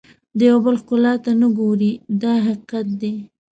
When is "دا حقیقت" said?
2.21-2.87